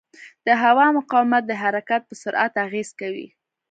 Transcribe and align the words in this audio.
د 0.45 0.47
هوا 0.63 0.87
مقاومت 0.97 1.43
د 1.47 1.51
حرکت 1.63 2.01
پر 2.07 2.15
سرعت 2.23 2.53
اغېز 2.65 2.89
کوي. 2.99 3.27